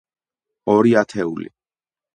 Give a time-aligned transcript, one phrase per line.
[0.75, 1.49] ორი ათეული.